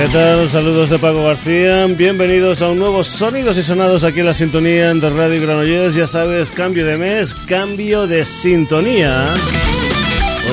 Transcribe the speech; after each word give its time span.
¿Qué 0.00 0.08
tal? 0.08 0.48
Saludos 0.48 0.88
de 0.88 0.98
Paco 0.98 1.24
García. 1.24 1.86
Bienvenidos 1.86 2.62
a 2.62 2.70
un 2.70 2.78
nuevo 2.78 3.04
Sonidos 3.04 3.58
y 3.58 3.62
Sonados 3.62 4.02
aquí 4.02 4.20
en 4.20 4.26
la 4.26 4.32
sintonía 4.32 4.94
de 4.94 5.10
Radio 5.10 5.42
Granollers. 5.42 5.94
Ya 5.94 6.06
sabes, 6.06 6.50
cambio 6.50 6.86
de 6.86 6.96
mes, 6.96 7.34
cambio 7.34 8.06
de 8.06 8.24
sintonía. 8.24 9.26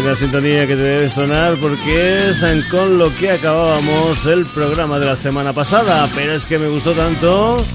Una 0.04 0.18
sintonía 0.18 0.68
que 0.68 0.75
te 0.75 0.82
debe 0.82 1.07
sonar 1.07 1.56
porque 1.62 2.28
es 2.28 2.44
con 2.70 2.98
lo 2.98 3.16
que 3.16 3.32
acabábamos 3.32 4.25
el 4.25 4.46
programa 4.48 5.00
de 5.00 5.06
la 5.06 5.16
semana 5.16 5.54
pasada. 5.54 6.10
Pero 6.14 6.34
es 6.34 6.46
que 6.46 6.57
me 6.57 6.68
gustó 6.68 6.92
tanto 6.92 7.66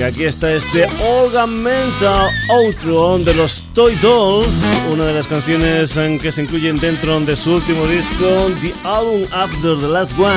que 0.00 0.04
aquí 0.06 0.24
está 0.24 0.50
este 0.54 0.86
Organ 1.04 1.62
Mental 1.62 2.30
Outro 2.48 3.18
de 3.18 3.34
los 3.34 3.62
Toy 3.74 3.94
Dolls, 3.96 4.64
una 4.90 5.04
de 5.04 5.12
las 5.12 5.28
canciones 5.28 5.94
en 5.98 6.18
que 6.18 6.32
se 6.32 6.40
incluyen 6.40 6.76
dentro 6.76 7.20
de 7.20 7.36
su 7.36 7.56
último 7.56 7.86
disco, 7.86 8.50
The 8.62 8.72
Album 8.82 9.24
After 9.30 9.78
the 9.78 9.88
Last 9.88 10.18
One, 10.18 10.32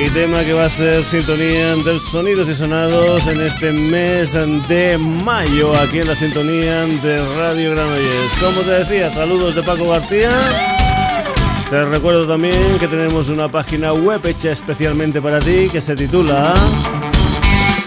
y 0.00 0.08
tema 0.10 0.44
que 0.44 0.52
va 0.52 0.66
a 0.66 0.70
ser 0.70 1.04
sintonía 1.04 1.74
del 1.74 1.98
Sonidos 1.98 2.48
y 2.48 2.54
Sonados 2.54 3.26
en 3.26 3.40
este 3.40 3.72
mes 3.72 4.34
de 4.68 4.96
mayo, 4.96 5.76
aquí 5.76 5.98
en 5.98 6.06
la 6.06 6.14
sintonía 6.14 6.86
de 6.86 7.18
Radio 7.36 7.72
Granollers. 7.72 8.32
Como 8.40 8.60
te 8.60 8.70
decía, 8.70 9.10
saludos 9.12 9.56
de 9.56 9.64
Paco 9.64 9.88
García. 9.88 10.30
Te 11.68 11.84
recuerdo 11.84 12.28
también 12.28 12.78
que 12.78 12.86
tenemos 12.86 13.28
una 13.28 13.50
página 13.50 13.92
web 13.92 14.24
hecha 14.24 14.52
especialmente 14.52 15.20
para 15.20 15.40
ti 15.40 15.68
que 15.68 15.80
se 15.80 15.96
titula 15.96 16.54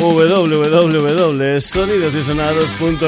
www.sonidosysonados.com. 0.02 3.02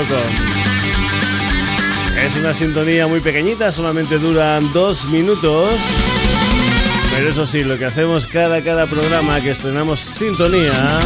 Es 2.24 2.36
una 2.36 2.54
sintonía 2.54 3.08
muy 3.08 3.20
pequeñita, 3.20 3.72
solamente 3.72 4.20
duran 4.20 4.72
dos 4.74 5.08
minutos. 5.08 5.72
Pero 7.16 7.30
eso 7.30 7.48
sí, 7.48 7.64
lo 7.64 7.80
que 7.80 7.86
hacemos 7.86 8.28
cada, 8.28 8.64
cada 8.64 8.86
programa 8.86 9.42
que 9.42 9.50
estrenamos 9.52 10.00
sintonía 10.00 11.00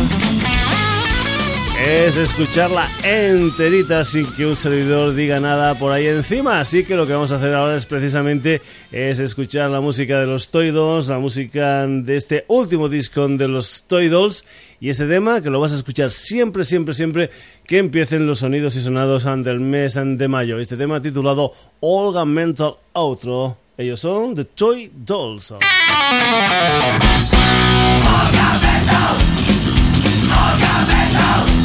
es 1.80 2.18
escucharla 2.18 2.90
enterita 3.04 4.04
sin 4.04 4.26
que 4.34 4.46
un 4.46 4.56
servidor 4.56 5.14
diga 5.14 5.40
nada 5.40 5.78
por 5.78 5.92
ahí 5.92 6.08
encima. 6.08 6.60
Así 6.60 6.84
que 6.84 6.96
lo 6.96 7.06
que 7.06 7.14
vamos 7.14 7.32
a 7.32 7.36
hacer 7.36 7.54
ahora 7.54 7.76
es 7.76 7.86
precisamente 7.86 8.62
es 8.92 9.20
escuchar 9.20 9.70
la 9.70 9.80
música 9.80 10.20
de 10.20 10.26
los 10.26 10.50
Toy 10.50 10.72
Dolls, 10.72 11.08
la 11.08 11.20
música 11.20 11.86
de 11.88 12.16
este 12.16 12.46
último 12.48 12.90
disco 12.90 13.28
de 13.28 13.48
los 13.48 13.84
Toy 13.84 14.08
Dolls 14.08 14.46
y 14.80 14.90
este 14.90 15.06
tema 15.08 15.42
que 15.42 15.50
lo 15.50 15.60
vas 15.60 15.74
a 15.74 15.76
escuchar 15.76 16.12
siempre, 16.12 16.64
siempre, 16.64 16.94
siempre 16.94 17.30
que 17.66 17.78
empiecen 17.78 18.26
los 18.26 18.40
sonidos 18.40 18.76
y 18.76 18.82
sonados 18.82 19.26
del 19.44 19.60
mes 19.60 20.00
de 20.02 20.28
mayo. 20.28 20.60
Este 20.60 20.78
tema 20.78 21.02
titulado 21.02 21.52
Olga 21.80 22.26
Mental 22.26 22.76
Outro. 22.94 23.58
Ellos 23.78 24.00
son 24.00 24.34
The 24.36 24.46
Toy 24.46 24.92
Dolls. 24.94 25.54
salida 31.18 31.57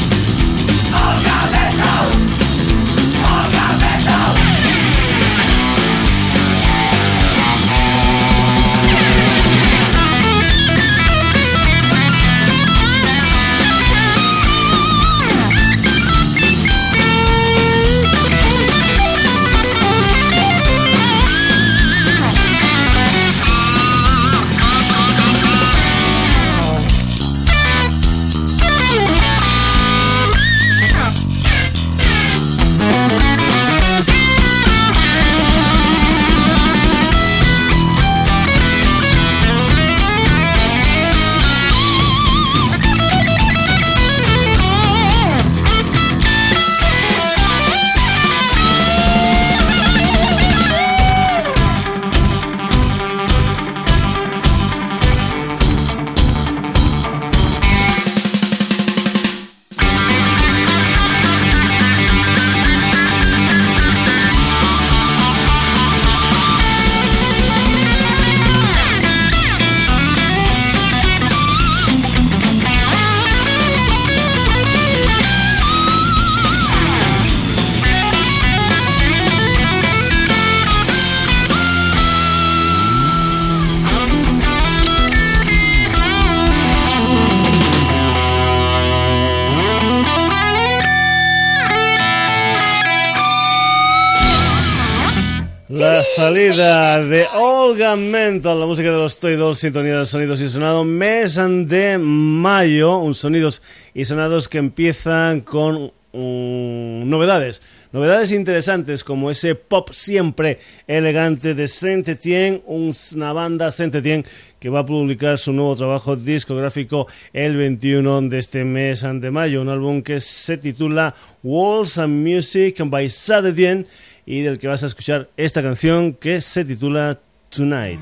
Mental, 99.03 99.09
la 99.09 99.09
música 99.09 99.09
de 99.09 99.09
los 99.09 99.19
Toy 99.19 99.37
Dolls, 99.37 99.59
sintonía 99.59 99.99
de 99.99 100.07
sonidos 100.07 100.41
y 100.41 100.49
sonados, 100.49 100.87
mes 100.87 101.35
de 101.69 101.99
mayo, 101.99 102.99
un 102.99 103.15
sonidos 103.15 103.63
y 103.95 104.05
sonados 104.05 104.49
que 104.49 104.59
empiezan 104.59 105.41
con 105.41 105.91
mm, 106.13 107.09
novedades, 107.09 107.63
novedades 107.93 108.31
interesantes 108.33 109.03
como 109.03 109.31
ese 109.31 109.55
pop 109.55 109.91
siempre 109.93 110.59
elegante 110.87 111.55
de 111.55 111.67
Saint 111.67 112.07
Etienne, 112.09 112.63
una 112.67 113.33
banda 113.33 113.71
Saint 113.71 113.95
Etienne 113.95 114.25
que 114.61 114.69
va 114.69 114.81
a 114.81 114.87
publicar 114.87 115.39
su 115.39 115.53
nuevo 115.53 115.75
trabajo 115.75 116.15
discográfico 116.15 117.09
el 117.33 117.57
21 117.57 118.23
de 118.23 118.39
este 118.39 118.65
mes 118.65 119.03
de 119.03 119.31
mayo, 119.31 119.63
un 119.63 119.69
álbum 119.69 120.03
que 120.03 120.21
se 120.21 120.59
titula 120.59 121.15
Walls 121.43 121.99
and 121.99 122.25
Music 122.25 122.81
by 122.85 123.09
Saint 123.09 123.47
Etienne 123.47 123.87
y 124.27 124.43
del 124.43 124.59
que 124.59 124.69
vas 124.69 124.85
a 124.85 124.87
escuchar 124.87 125.29
esta 125.37 125.63
canción 125.63 126.15
que 126.15 126.41
se 126.41 126.65
titula 126.65 127.19
Tonight. 127.51 128.01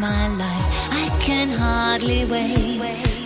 my 0.00 0.28
life. 0.28 0.66
I 0.90 1.08
can 1.20 1.50
hardly 1.50 2.24
wait. 2.24 3.19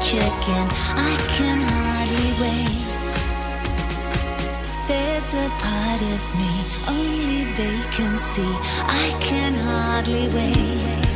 chicken. 0.00 0.66
I 1.10 1.14
can 1.36 1.58
hardly 1.60 2.30
wait. 2.42 2.84
There's 4.88 5.30
a 5.34 5.48
part 5.64 6.02
of 6.14 6.20
me 6.40 6.52
only 6.88 7.44
they 7.60 7.78
can 7.96 8.18
see. 8.18 8.54
I 9.02 9.16
can 9.20 9.54
hardly 9.54 10.28
wait. 10.38 11.12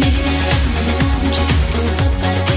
Maybe 0.00 0.20
they're 0.26 0.66
I'm 1.14 1.24
drunk, 1.34 1.76
it's 1.84 2.55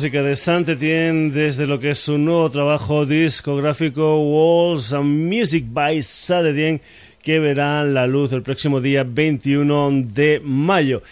música 0.00 0.22
de 0.22 0.34
Saint 0.34 0.66
Etienne 0.66 1.30
desde 1.30 1.66
lo 1.66 1.78
que 1.78 1.90
es 1.90 1.98
su 1.98 2.16
nuevo 2.16 2.48
trabajo 2.48 3.04
discográfico 3.04 4.18
Walls 4.18 4.94
and 4.94 5.30
Music 5.30 5.66
by 5.68 6.00
Saint 6.00 6.46
Etienne 6.46 6.80
que 7.20 7.38
verá 7.38 7.84
la 7.84 8.06
luz 8.06 8.32
el 8.32 8.40
próximo 8.40 8.80
día 8.80 9.04
21 9.06 10.04
de 10.06 10.40
mayo. 10.42 11.02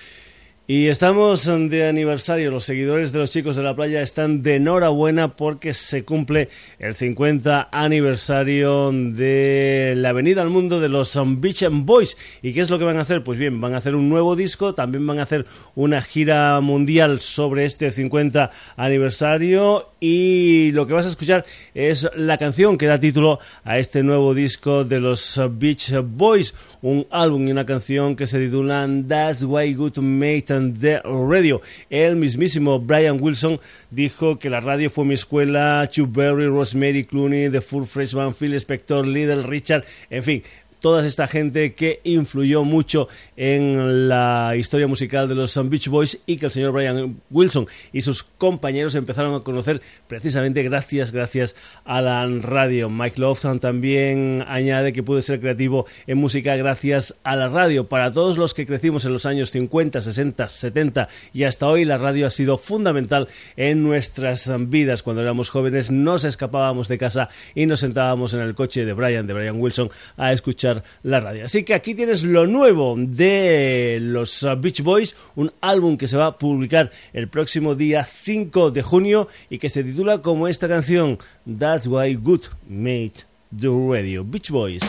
Y 0.71 0.89
estamos 0.89 1.47
de 1.47 1.89
aniversario, 1.89 2.51
los 2.51 2.67
seguidores 2.67 3.11
de 3.11 3.19
los 3.19 3.31
chicos 3.31 3.57
de 3.57 3.63
la 3.63 3.75
playa 3.75 4.03
están 4.03 4.43
de 4.43 4.57
enhorabuena 4.57 5.35
porque 5.35 5.73
se 5.73 6.05
cumple 6.05 6.51
el 6.79 6.95
50 6.95 7.71
aniversario 7.73 8.93
de 8.93 9.95
la 9.97 10.13
venida 10.13 10.43
al 10.43 10.51
mundo 10.51 10.79
de 10.79 10.91
los 10.91 11.19
Beach 11.39 11.65
Boys. 11.71 12.19
¿Y 12.43 12.53
qué 12.53 12.61
es 12.61 12.69
lo 12.69 12.79
que 12.79 12.85
van 12.85 12.99
a 12.99 13.01
hacer? 13.01 13.25
Pues 13.25 13.39
bien, 13.39 13.63
van 13.63 13.73
a 13.73 13.79
hacer 13.79 13.95
un 13.95 14.11
nuevo 14.11 14.37
disco, 14.37 14.75
también 14.75 15.07
van 15.07 15.21
a 15.21 15.23
hacer 15.23 15.47
una 15.75 16.03
gira 16.03 16.61
mundial 16.61 17.21
sobre 17.21 17.65
este 17.65 17.91
50 17.91 18.51
aniversario 18.77 19.89
y 20.01 20.71
lo 20.73 20.87
que 20.87 20.93
vas 20.93 21.07
a 21.07 21.09
escuchar 21.09 21.47
es 21.75 22.11
la 22.15 22.37
canción 22.37 22.77
que 22.77 22.87
da 22.87 23.01
título 23.01 23.39
a 23.65 23.79
este 23.79 24.03
nuevo 24.03 24.35
disco 24.35 24.85
de 24.85 25.01
los 25.01 25.41
Beach 25.53 25.95
Boys, 26.05 26.55
un 26.83 27.07
álbum 27.11 27.49
y 27.49 27.53
una 27.53 27.65
canción 27.65 28.15
que 28.15 28.27
se 28.27 28.39
titulan 28.39 29.09
That's 29.09 29.45
Why 29.45 29.73
Good 29.73 29.97
Mate 29.97 30.58
the 30.59 31.01
Radio. 31.05 31.61
El 31.91 32.17
mismísimo 32.17 32.79
Brian 32.79 33.19
Wilson 33.21 33.61
dijo 33.91 34.39
que 34.39 34.51
la 34.51 34.61
radio 34.61 34.91
fue 34.91 35.05
mi 35.05 35.15
escuela, 35.15 35.89
Chuck 35.91 36.11
Berry, 36.13 36.47
Rosemary 36.47 37.05
Clooney, 37.05 37.51
The 37.51 37.61
Full 37.61 37.85
Freshman, 37.85 38.35
Phil 38.35 38.55
Spector, 38.55 39.07
Little 39.07 39.43
Richard, 39.43 39.85
en 40.11 40.23
fin, 40.23 40.43
toda 40.81 41.07
esta 41.07 41.27
gente 41.27 41.75
que 41.75 42.01
influyó 42.05 42.65
mucho 42.65 43.09
en 43.37 44.09
la 44.09 44.55
historia 44.57 44.87
musical 44.87 45.29
de 45.29 45.35
los 45.35 45.59
Beach 45.69 45.89
Boys 45.89 46.21
y 46.27 46.37
que 46.37 46.47
el 46.47 46.53
señor 46.53 46.73
Brian 46.73 47.21
Wilson 47.31 47.67
y 47.93 48.03
sus 48.03 48.23
compañeros 48.23 48.95
empezaron 48.95 49.35
a 49.35 49.41
conocer 49.41 49.81
precisamente 50.07 50.63
gracias, 50.63 51.13
gracias 51.13 51.57
a 51.85 52.01
la 52.01 52.27
radio. 52.27 52.89
Mike 52.91 53.21
Lofton 53.21 53.61
también 53.61 54.45
añade 54.47 54.93
que 54.93 55.03
pude 55.03 55.23
ser 55.23 55.41
creativo 55.41 55.87
en 56.07 56.19
música 56.19 56.57
gracias 56.57 57.15
a 57.25 57.37
la 57.37 57.49
radio. 57.49 57.89
Para 57.89 58.13
todos 58.13 58.39
los 58.39 58.55
que 58.55 58.67
crecimos 58.67 59.05
en 59.05 59.13
los 59.13 59.27
años 59.27 59.51
50, 59.51 60.01
60, 60.01 60.49
70 60.49 61.09
y 61.33 61.45
hasta 61.45 61.67
hoy, 61.67 61.85
la 61.85 61.99
radio 61.99 62.27
ha 62.27 62.31
sido 62.31 62.59
fundamental 62.59 63.29
en 63.57 63.83
nuestras 63.83 64.51
vidas. 64.69 65.03
Cuando 65.03 65.23
éramos 65.23 65.51
jóvenes 65.51 65.91
nos 65.91 66.25
escapábamos 66.25 66.89
de 66.89 66.99
casa 66.99 67.29
y 67.55 67.67
nos 67.67 67.81
sentábamos 67.81 68.35
en 68.35 68.41
el 68.41 68.55
coche 68.55 68.85
de 68.85 68.93
Brian, 68.93 69.27
de 69.27 69.35
Brian 69.35 69.61
Wilson, 69.61 69.91
a 70.17 70.33
escuchar 70.33 70.68
la 71.03 71.21
radio. 71.21 71.45
Así 71.45 71.63
que 71.63 71.75
aquí 71.75 71.95
tienes 71.95 72.25
lo 72.25 72.47
nuevo 72.47 72.95
de 72.97 73.99
los 74.01 74.47
Beach 74.59 74.83
Boys, 74.83 75.17
un 75.37 75.53
álbum 75.61 75.97
que 75.97 76.09
se 76.09 76.17
va 76.17 76.27
a 76.27 76.39
publicar 76.39 76.91
el 77.13 77.29
próximo 77.29 77.75
día 77.75 78.05
5 78.05 78.71
de 78.71 78.83
junio 78.83 79.29
y 79.51 79.59
que 79.59 79.69
se 79.69 79.85
titula 79.85 80.23
como 80.23 80.49
esta 80.49 80.69
canción, 80.69 81.19
That's 81.59 81.87
Why 81.87 82.15
Good 82.15 82.47
Made 82.69 83.13
the 83.59 83.69
Radio. 83.69 84.25
Beach 84.25 84.51
Boys. 84.51 84.83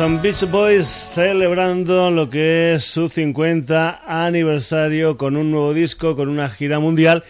Beach 0.00 0.50
Boys 0.50 0.86
celebrando 0.86 2.10
lo 2.10 2.30
que 2.30 2.72
es 2.72 2.84
su 2.84 3.10
50 3.10 4.00
aniversario 4.06 5.18
con 5.18 5.36
un 5.36 5.50
nuevo 5.50 5.74
disco, 5.74 6.16
con 6.16 6.30
una 6.30 6.48
gira 6.48 6.80
mundial 6.80 7.22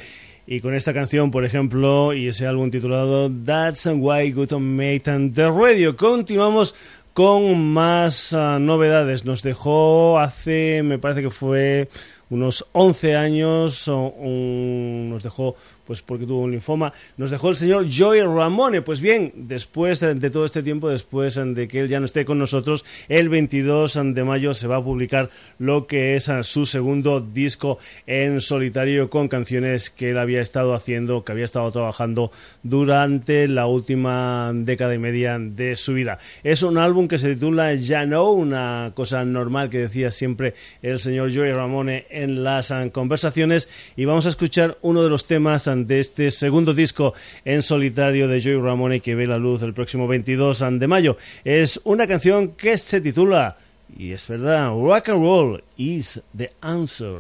y 0.46 0.60
con 0.60 0.74
esta 0.74 0.94
canción, 0.94 1.32
por 1.32 1.44
ejemplo, 1.44 2.14
y 2.14 2.28
ese 2.28 2.46
álbum 2.46 2.70
titulado 2.70 3.28
That's 3.44 3.86
Why 3.92 4.30
Good 4.30 4.52
Made 4.52 5.30
the 5.34 5.50
Radio. 5.50 5.96
Continuamos 5.96 6.76
con 7.12 7.72
más 7.72 8.32
ah, 8.34 8.58
novedades. 8.60 9.24
Nos 9.24 9.42
dejó 9.42 10.20
hace, 10.20 10.84
me 10.84 11.00
parece 11.00 11.22
que 11.22 11.30
fue 11.30 11.88
unos 12.30 12.64
11 12.70 13.16
años, 13.16 13.88
nos 13.88 15.22
dejó 15.24 15.56
pues 15.90 16.02
porque 16.02 16.24
tuvo 16.24 16.42
un 16.42 16.52
linfoma, 16.52 16.92
nos 17.16 17.32
dejó 17.32 17.48
el 17.48 17.56
señor 17.56 17.86
Joey 17.90 18.20
Ramone. 18.20 18.80
Pues 18.80 19.00
bien, 19.00 19.32
después 19.34 19.98
de 19.98 20.30
todo 20.30 20.44
este 20.44 20.62
tiempo, 20.62 20.88
después 20.88 21.34
de 21.34 21.66
que 21.66 21.80
él 21.80 21.88
ya 21.88 21.98
no 21.98 22.06
esté 22.06 22.24
con 22.24 22.38
nosotros, 22.38 22.84
el 23.08 23.28
22 23.28 23.98
de 24.14 24.22
mayo 24.22 24.54
se 24.54 24.68
va 24.68 24.76
a 24.76 24.84
publicar 24.84 25.30
lo 25.58 25.88
que 25.88 26.14
es 26.14 26.30
su 26.42 26.64
segundo 26.64 27.20
disco 27.20 27.78
en 28.06 28.40
solitario 28.40 29.10
con 29.10 29.26
canciones 29.26 29.90
que 29.90 30.10
él 30.10 30.18
había 30.18 30.40
estado 30.40 30.74
haciendo, 30.74 31.24
que 31.24 31.32
había 31.32 31.44
estado 31.44 31.72
trabajando 31.72 32.30
durante 32.62 33.48
la 33.48 33.66
última 33.66 34.52
década 34.54 34.94
y 34.94 34.98
media 34.98 35.40
de 35.40 35.74
su 35.74 35.94
vida. 35.94 36.18
Es 36.44 36.62
un 36.62 36.78
álbum 36.78 37.08
que 37.08 37.18
se 37.18 37.34
titula 37.34 37.74
Ya 37.74 38.06
No, 38.06 38.30
una 38.30 38.92
cosa 38.94 39.24
normal 39.24 39.70
que 39.70 39.78
decía 39.78 40.12
siempre 40.12 40.54
el 40.82 41.00
señor 41.00 41.34
Joey 41.34 41.52
Ramone 41.52 42.06
en 42.10 42.44
las 42.44 42.72
conversaciones 42.92 43.68
y 43.96 44.04
vamos 44.04 44.26
a 44.26 44.28
escuchar 44.28 44.78
uno 44.82 45.02
de 45.02 45.10
los 45.10 45.26
temas 45.26 45.66
de 45.86 46.00
este 46.00 46.30
segundo 46.30 46.74
disco 46.74 47.14
en 47.44 47.62
solitario 47.62 48.28
de 48.28 48.40
Joey 48.40 48.60
Ramone 48.60 49.00
que 49.00 49.14
ve 49.14 49.26
la 49.26 49.38
luz 49.38 49.62
el 49.62 49.74
próximo 49.74 50.06
22 50.06 50.64
de 50.72 50.86
mayo. 50.86 51.16
Es 51.44 51.80
una 51.84 52.06
canción 52.06 52.52
que 52.52 52.76
se 52.78 53.00
titula, 53.00 53.56
y 53.96 54.12
es 54.12 54.26
verdad, 54.28 54.68
Rock 54.68 55.10
and 55.10 55.22
Roll 55.22 55.64
is 55.76 56.20
the 56.36 56.50
Answer. 56.60 57.16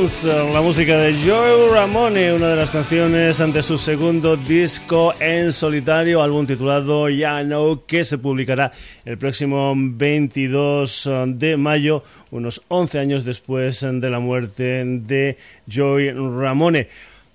Answer, 0.00 0.44
la 0.52 0.60
música 0.60 0.96
de 0.96 1.12
Joe 1.12 1.72
Ramone, 1.72 2.32
una 2.32 2.50
de 2.50 2.56
las 2.56 2.70
canciones 2.70 3.40
ante 3.40 3.62
su 3.62 3.76
segundo 3.78 4.36
disco 4.36 5.12
en 5.18 5.52
solitario, 5.52 6.22
álbum 6.22 6.46
titulado 6.46 7.08
Ya 7.08 7.42
No, 7.42 7.84
que 7.84 8.04
se 8.04 8.18
publicará 8.18 8.70
el 9.04 9.18
próximo 9.18 9.74
22 9.76 11.10
de 11.26 11.56
mayo, 11.56 12.04
unos 12.30 12.62
11 12.68 12.98
años 13.00 13.24
después 13.24 13.80
de 13.80 14.10
la 14.10 14.20
muerte 14.20 14.84
de 14.84 15.36
Joe 15.70 16.12
Ramone. 16.12 16.86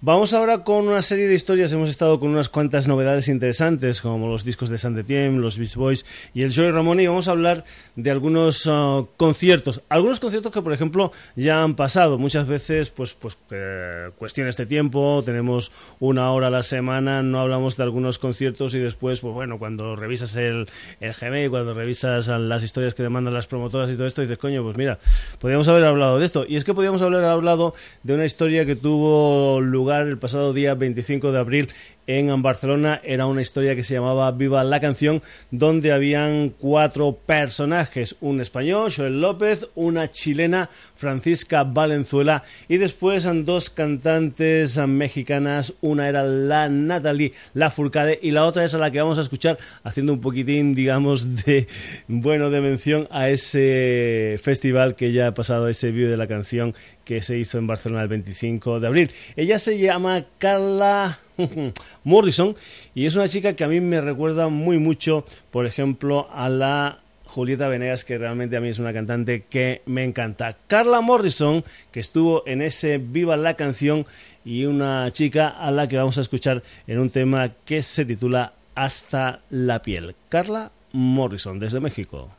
Vamos 0.06 0.34
ahora 0.34 0.66
con 0.66 0.90
una 0.90 1.02
serie 1.02 1.30
de 1.30 1.34
historias. 1.34 1.72
Hemos 1.72 1.88
estado 1.88 2.20
con 2.20 2.30
unas 2.30 2.50
cuantas 2.50 2.90
novedades 2.90 3.30
interesantes, 3.30 4.02
como 4.02 4.28
los 4.28 4.44
discos 4.44 4.68
de 4.68 4.78
Saint 4.78 4.98
Etienne, 4.98 5.40
los 5.40 5.58
Beach 5.58 5.76
Boys 5.76 6.06
y 6.34 6.42
el 6.42 6.52
Joy 6.52 6.72
Ramón. 6.72 7.00
Y 7.00 7.08
vamos 7.08 7.30
a 7.30 7.32
hablar 7.32 7.64
de 7.96 8.12
algunos 8.12 8.66
uh, 8.66 9.08
conciertos. 9.16 9.80
Algunos 9.88 10.20
conciertos 10.20 10.52
que, 10.52 10.62
por 10.62 10.74
ejemplo, 10.74 11.14
ya 11.38 11.64
han 11.64 11.78
pasado. 11.78 12.18
Muchas 12.18 12.50
veces, 12.50 12.90
pues, 12.90 13.14
pues 13.14 13.38
eh, 13.52 14.10
cuestiones 14.18 14.58
de 14.58 14.66
tiempo. 14.66 15.24
Tenemos 15.26 15.72
una 16.02 16.30
hora 16.34 16.48
a 16.48 16.50
la 16.50 16.64
semana, 16.64 17.24
no 17.24 17.40
hablamos 17.40 17.78
de 17.78 17.84
algunos 17.84 18.20
conciertos 18.20 18.76
y 18.76 18.80
después, 18.80 19.22
pues 19.22 19.34
bueno, 19.34 19.58
cuando 19.58 19.96
revisas 19.96 20.36
el, 20.36 20.68
el 21.00 21.14
Gmail, 21.14 21.50
cuando 21.50 21.74
revisas 21.74 22.28
las 22.28 22.62
historias 22.62 22.94
que 22.94 23.04
demandan 23.04 23.34
las 23.34 23.48
promotoras 23.48 23.90
y 23.90 23.94
todo 23.94 24.08
esto, 24.08 24.22
dices, 24.22 24.38
coño, 24.38 24.64
pues 24.64 24.76
mira, 24.76 25.00
podríamos 25.40 25.70
haber 25.70 25.86
hablado 25.86 26.20
de 26.20 26.26
esto. 26.26 26.46
Y 26.46 26.58
es 26.58 26.66
que 26.66 26.74
podríamos 26.74 27.02
haber 27.02 27.24
hablado 27.24 27.74
de 28.04 28.16
una 28.16 28.26
historia 28.26 28.66
que 28.66 28.76
tuvo 28.76 29.62
lugar 29.62 29.93
el 30.02 30.18
pasado 30.18 30.54
día 30.54 30.76
25 30.76 31.32
de 31.32 31.40
abril 31.40 31.70
en 32.08 32.42
Barcelona. 32.42 33.02
Era 33.04 33.26
una 33.26 33.42
historia 33.42 33.76
que 33.76 33.84
se 33.84 33.96
llamaba 33.96 34.32
Viva 34.32 34.64
la 34.64 34.80
canción, 34.80 35.22
donde 35.52 35.92
habían 35.92 36.50
cuatro 36.50 37.18
personajes, 37.26 38.16
un 38.22 38.42
español, 38.42 38.92
Joel 38.96 39.22
López, 39.22 39.68
una 39.76 40.10
chilena, 40.10 40.70
Francisca 40.96 41.64
Valenzuela, 41.64 42.44
y 42.68 42.78
después 42.78 43.28
dos 43.46 43.70
cantantes 43.70 44.78
mexicanas, 44.88 45.74
una 45.82 46.10
era 46.10 46.24
la 46.24 46.70
Natalie 46.70 47.34
Lafourcade 47.54 48.20
y 48.22 48.32
la 48.32 48.46
otra 48.46 48.64
es 48.64 48.74
a 48.74 48.78
la 48.78 48.92
que 48.92 49.02
vamos 49.02 49.18
a 49.18 49.22
escuchar 49.22 49.58
haciendo 49.84 50.14
un 50.14 50.22
poquitín, 50.22 50.74
digamos, 50.76 51.46
de, 51.46 51.68
bueno, 52.08 52.50
de 52.50 52.62
mención 52.62 53.08
a 53.12 53.30
ese 53.30 54.40
festival 54.42 54.96
que 54.96 55.12
ya 55.12 55.28
ha 55.28 55.34
pasado, 55.34 55.68
ese 55.68 55.92
vídeo 55.92 56.12
de 56.12 56.18
la 56.18 56.28
canción 56.28 56.76
que 57.06 57.22
se 57.22 57.38
hizo 57.38 57.58
en 57.58 57.68
Barcelona 57.68 58.04
el 58.04 58.08
25 58.08 58.80
de 58.80 58.88
abril. 58.88 59.12
Ella 59.36 59.60
se 59.60 59.78
llama 59.78 60.26
Carla 60.38 61.20
Morrison 62.04 62.56
y 62.96 63.06
es 63.06 63.16
una 63.16 63.28
chica 63.28 63.54
que 63.54 63.64
a 63.64 63.68
mí 63.68 63.80
me 63.80 64.02
recuerda 64.02 64.50
muy 64.50 64.78
mucho, 64.78 65.26
por 65.52 65.66
ejemplo, 65.66 66.28
a 66.34 66.50
la 66.50 67.00
Julieta 67.26 67.68
Venegas, 67.68 68.04
que 68.04 68.20
realmente 68.20 68.58
a 68.58 68.62
mí 68.62 68.70
es 68.70 68.78
una 68.78 68.94
cantante 68.94 69.46
que 69.50 69.82
me 69.88 70.04
encanta. 70.04 70.56
Carla 70.68 71.02
Morrison, 71.02 71.64
que 71.92 72.00
estuvo 72.00 72.44
en 72.46 72.62
ese 72.62 73.00
Viva 73.00 73.36
la 73.38 73.56
canción, 73.56 74.06
y 74.46 74.66
una 74.66 75.10
chica 75.12 75.48
a 75.48 75.72
la 75.72 75.88
que 75.88 75.98
vamos 75.98 76.18
a 76.18 76.22
escuchar 76.22 76.64
en 76.86 77.00
un 77.00 77.10
tema 77.10 77.52
que 77.66 77.82
se 77.82 78.06
titula 78.06 78.54
Hasta 78.76 79.40
la 79.50 79.82
piel. 79.82 80.16
Carla 80.30 80.72
Morrison, 80.92 81.60
desde 81.60 81.80
México. 81.80 82.30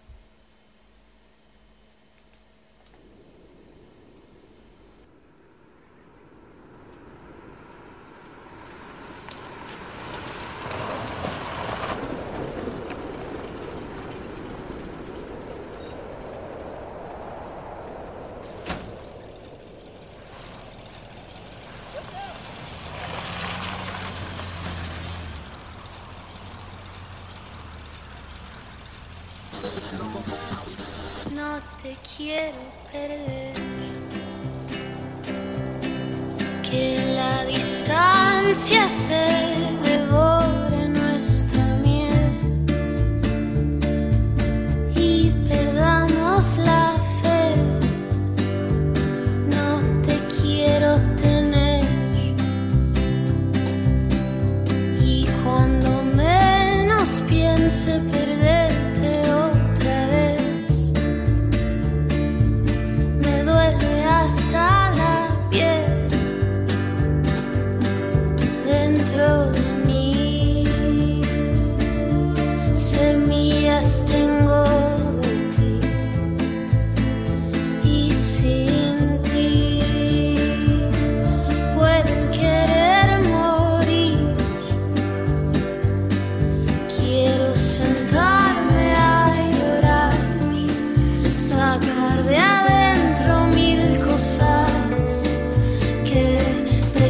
La 96.95 97.09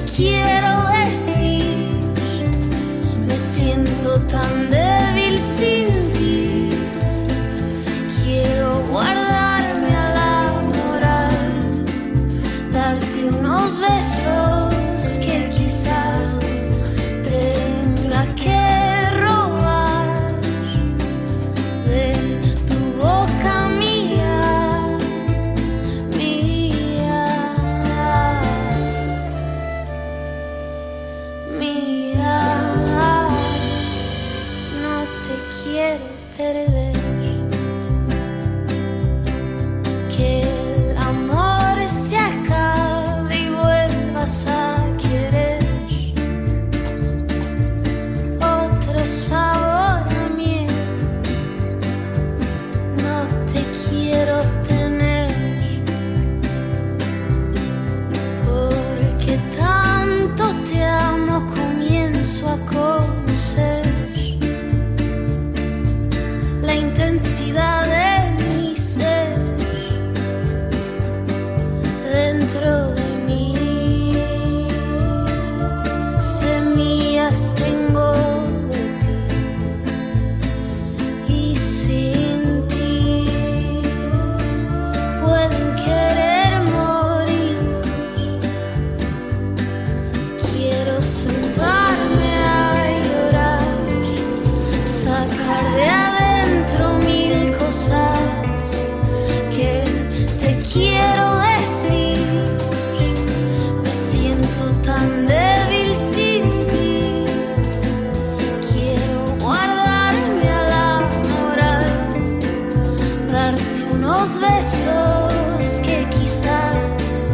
unos 113.94 114.38
besos 114.38 115.80
que 115.82 116.04
quizás 116.10 117.26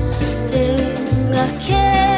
tenga 0.51 1.47
que 1.59 2.10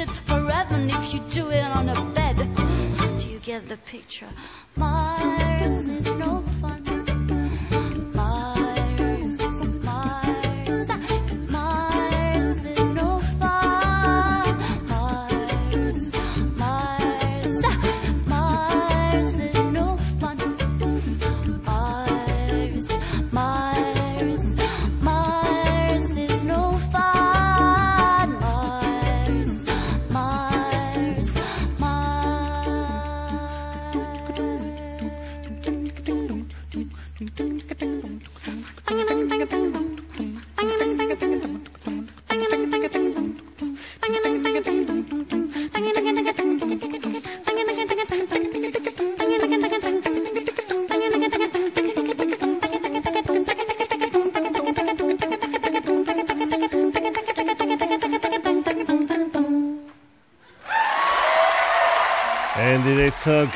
It's 0.00 0.20
forever. 0.20 0.74
And 0.74 0.90
if 0.90 1.12
you 1.12 1.18
do 1.28 1.50
it 1.50 1.64
on 1.64 1.88
a 1.88 2.00
bed, 2.14 2.36
do 3.18 3.28
you 3.28 3.40
get 3.40 3.68
the 3.68 3.76
picture? 3.78 4.28
Mars 4.76 5.88
is 5.88 6.06
no 6.14 6.44
fun. 6.60 6.77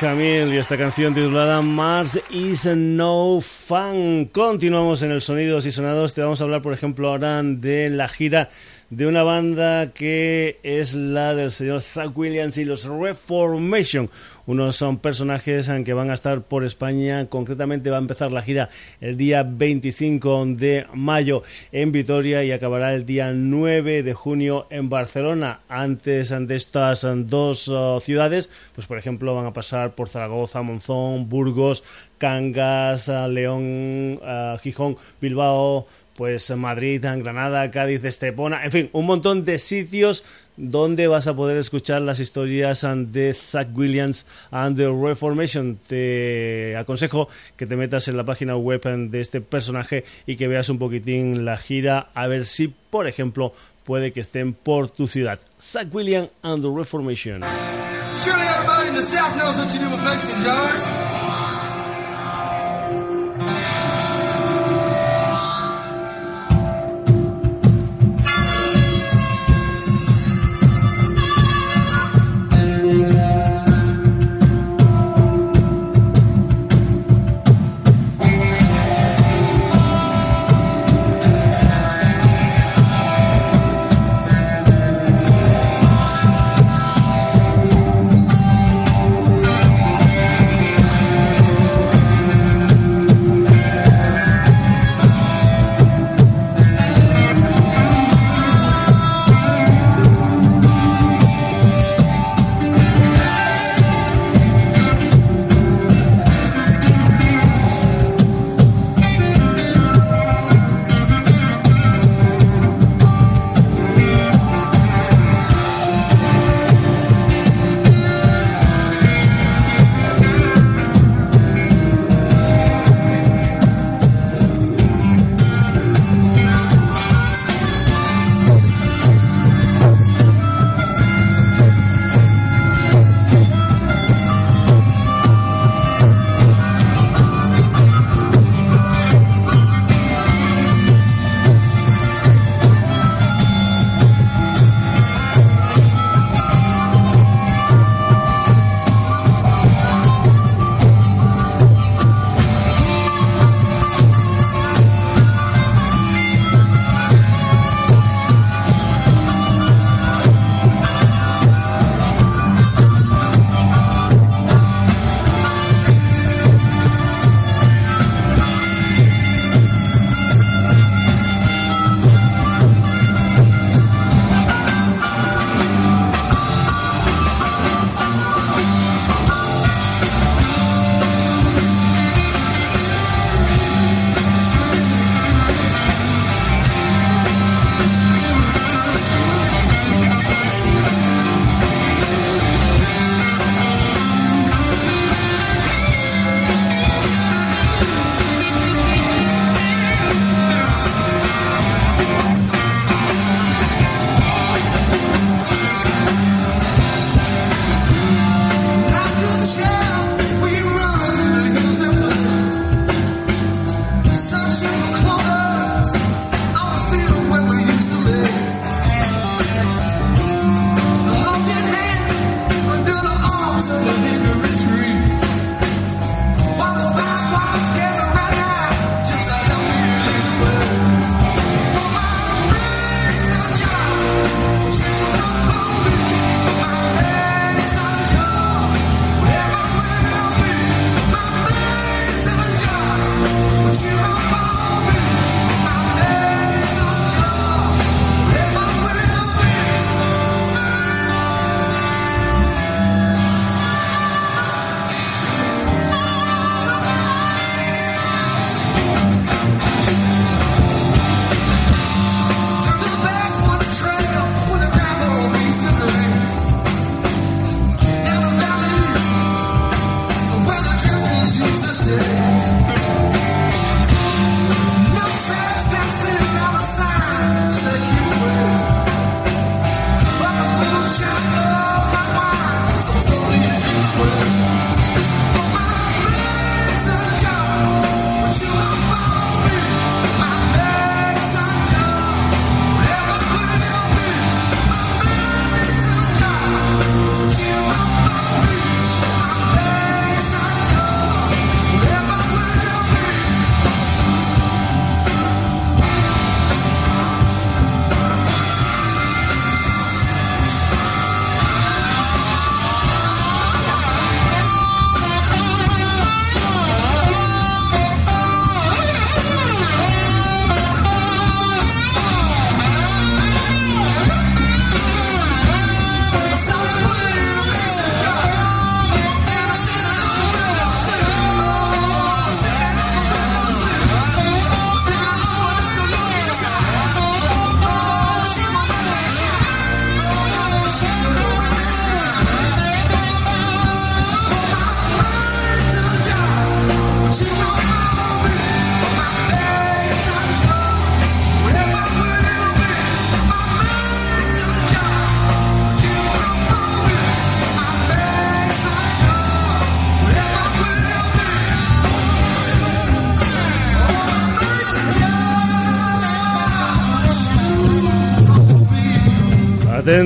Camille 0.03 0.53
y 0.53 0.57
esta 0.57 0.77
canción 0.77 1.13
titulada 1.13 1.61
Mars 1.61 2.19
is 2.29 2.65
no 2.65 3.39
fun. 3.39 4.25
Continuamos 4.33 5.01
en 5.01 5.11
el 5.11 5.21
Sonidos 5.21 5.65
y 5.65 5.71
Sonados. 5.71 6.13
Te 6.13 6.21
vamos 6.21 6.41
a 6.41 6.43
hablar, 6.43 6.61
por 6.61 6.73
ejemplo, 6.73 7.07
ahora 7.07 7.41
de 7.41 7.89
la 7.89 8.09
gira 8.09 8.49
de 8.95 9.07
una 9.07 9.23
banda 9.23 9.91
que 9.91 10.59
es 10.61 10.93
la 10.93 11.33
del 11.33 11.49
señor 11.49 11.81
Zach 11.81 12.15
Williams 12.15 12.59
y 12.59 12.65
los 12.65 12.85
Reformation. 12.85 14.09
Unos 14.45 14.75
son 14.75 14.97
personajes 14.97 15.71
que 15.85 15.93
van 15.93 16.11
a 16.11 16.13
estar 16.13 16.41
por 16.41 16.63
España. 16.63 17.27
Concretamente 17.27 17.89
va 17.89 17.95
a 17.95 18.01
empezar 18.01 18.31
la 18.31 18.41
gira 18.41 18.69
el 18.99 19.17
día 19.17 19.43
25 19.43 20.45
de 20.47 20.85
mayo 20.93 21.43
en 21.71 21.91
Vitoria 21.91 22.43
y 22.43 22.51
acabará 22.51 22.93
el 22.93 23.05
día 23.05 23.31
9 23.33 24.03
de 24.03 24.13
junio 24.13 24.67
en 24.69 24.89
Barcelona. 24.89 25.61
Antes 25.69 26.29
de 26.29 26.55
estas 26.55 27.07
dos 27.29 27.69
uh, 27.69 27.99
ciudades, 27.99 28.49
pues 28.75 28.85
por 28.85 28.97
ejemplo 28.97 29.33
van 29.33 29.45
a 29.45 29.53
pasar 29.53 29.95
por 29.95 30.09
Zaragoza, 30.09 30.61
Monzón, 30.61 31.29
Burgos, 31.29 31.83
Cangas, 32.17 33.07
uh, 33.07 33.27
León, 33.29 34.19
uh, 34.21 34.57
Gijón, 34.59 34.97
Bilbao, 35.21 35.87
pues 36.15 36.49
Madrid, 36.55 37.03
Granada, 37.03 37.69
Cádiz, 37.71 38.03
Estepona, 38.03 38.63
en 38.63 38.71
fin, 38.71 38.89
un 38.93 39.05
montón 39.05 39.45
de 39.45 39.57
sitios 39.57 40.23
donde 40.57 41.07
vas 41.07 41.27
a 41.27 41.35
poder 41.35 41.57
escuchar 41.57 42.01
las 42.01 42.19
historias 42.19 42.85
de 43.07 43.33
Zach 43.33 43.69
Williams 43.75 44.25
and 44.51 44.77
the 44.77 44.87
Reformation. 44.87 45.77
Te 45.87 46.77
aconsejo 46.77 47.27
que 47.55 47.65
te 47.65 47.75
metas 47.75 48.07
en 48.07 48.17
la 48.17 48.23
página 48.23 48.55
web 48.55 48.81
de 48.83 49.19
este 49.19 49.41
personaje 49.41 50.03
y 50.27 50.35
que 50.35 50.47
veas 50.47 50.69
un 50.69 50.77
poquitín 50.77 51.45
la 51.45 51.57
gira, 51.57 52.09
a 52.13 52.27
ver 52.27 52.45
si, 52.45 52.67
por 52.67 53.07
ejemplo, 53.07 53.53
puede 53.83 54.11
que 54.11 54.19
estén 54.19 54.53
por 54.53 54.89
tu 54.89 55.07
ciudad. 55.07 55.39
Zach 55.59 55.87
Williams 55.93 56.29
and 56.43 56.61
the 56.61 56.69
Reformation. 56.69 57.41
Surely 58.17 58.45
everybody 58.45 58.89
in 58.89 58.95
the 58.95 59.03
South 59.03 59.35
knows 59.37 59.57
what 59.57 59.73
do 59.73 59.79
with. 59.79 61.02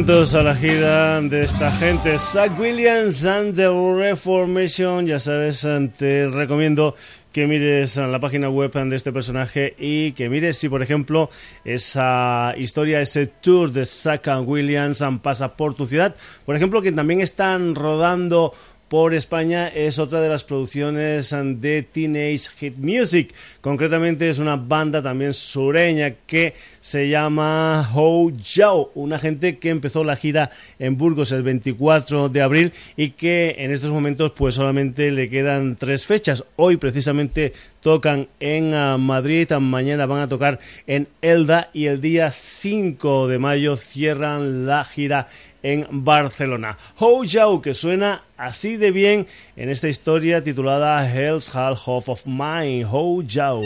Atentos 0.08 0.36
a 0.36 0.42
la 0.42 0.56
gira 0.56 1.22
de 1.22 1.42
esta 1.42 1.70
gente. 1.70 2.18
Zach 2.18 2.58
Williams 2.58 3.26
and 3.26 3.54
the 3.54 3.68
Reformation. 3.68 5.06
Ya 5.06 5.20
sabes, 5.20 5.68
te 5.98 6.30
recomiendo 6.30 6.96
que 7.34 7.46
mires 7.46 7.98
la 7.98 8.18
página 8.18 8.48
web 8.48 8.72
de 8.72 8.96
este 8.96 9.12
personaje 9.12 9.76
y 9.78 10.14
que 10.14 10.30
mires 10.30 10.56
si, 10.56 10.70
por 10.70 10.82
ejemplo, 10.82 11.30
esa 11.66 12.54
historia, 12.58 13.02
ese 13.02 13.28
tour 13.28 13.70
de 13.74 13.86
Zach 13.86 14.26
Williams 14.46 15.04
pasa 15.22 15.58
por 15.58 15.74
tu 15.74 15.86
ciudad. 15.86 16.16
Por 16.46 16.56
ejemplo, 16.56 16.82
que 16.82 16.94
también 16.94 17.20
están 17.20 17.76
rodando 17.76 18.54
por 18.90 19.14
España 19.14 19.68
es 19.68 20.00
otra 20.00 20.22
de 20.22 20.30
las 20.30 20.44
producciones 20.44 21.32
de 21.32 21.84
Teenage 21.84 22.50
Hit 22.58 22.78
Music. 22.78 23.34
Concretamente 23.60 24.30
es 24.30 24.40
una 24.40 24.56
banda 24.56 25.02
también 25.02 25.34
sureña 25.34 26.14
que 26.26 26.54
se 26.80 27.10
llama 27.10 27.90
Ho 27.94 28.32
Jiao, 28.32 28.92
una 28.96 29.20
gente 29.20 29.58
que 29.58 29.70
empezó 29.70 30.04
la 30.04 30.16
gira 30.16 30.52
en 30.80 30.98
Burgos 30.98 31.32
el 31.34 31.44
24 31.44 32.30
de 32.30 32.42
abril 32.42 32.72
y 32.96 33.10
que 33.10 33.56
en 33.60 33.72
estos 33.72 33.92
momentos 33.92 34.32
pues 34.32 34.56
solamente 34.56 35.12
le 35.12 35.30
quedan 35.30 35.76
tres 35.76 36.06
fechas. 36.06 36.44
Hoy 36.56 36.78
precisamente 36.78 37.52
tocan 37.82 38.28
en 38.40 38.74
ah, 38.74 38.98
Madrid, 38.98 39.52
mañana 39.52 40.06
van 40.06 40.22
a 40.22 40.30
tocar 40.30 40.60
en 40.88 41.08
Elda 41.22 41.70
y 41.74 41.86
el 41.86 42.02
día 42.02 42.32
5 42.32 43.28
de 43.28 43.38
mayo 43.38 43.76
cierran 43.76 44.66
la 44.66 44.84
gira 44.84 45.28
en 45.64 45.88
Barcelona. 45.90 46.78
Ho 46.98 47.24
Jiao, 47.24 47.62
que 47.62 47.74
suena 47.74 48.24
así 48.38 48.78
de 48.78 48.92
bien 48.92 49.28
en 49.56 49.70
esta 49.70 49.88
historia 49.88 50.44
titulada 50.44 51.08
Hell's 51.12 51.54
Half 51.54 51.88
of 51.88 52.26
Mine. 52.26 52.86
Ho 52.90 53.22
Jiao. 53.22 53.62